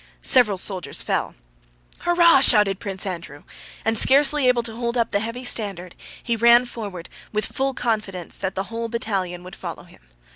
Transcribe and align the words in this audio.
Several 0.23 0.57
soldiers 0.57 1.03
fell. 1.03 1.35
"Hurrah!" 1.99 2.41
shouted 2.41 2.79
Prince 2.79 3.05
Andrew, 3.05 3.43
and, 3.85 3.95
scarcely 3.95 4.47
able 4.47 4.63
to 4.63 4.75
hold 4.75 4.97
up 4.97 5.11
the 5.11 5.19
heavy 5.19 5.45
standard, 5.45 5.93
he 6.23 6.35
ran 6.35 6.65
forward 6.65 7.07
with 7.31 7.45
full 7.45 7.75
confidence 7.75 8.35
that 8.37 8.55
the 8.55 8.63
whole 8.73 8.87
battalion 8.89 9.43
would 9.43 9.55
follow 9.55 9.83
him. 9.83 10.07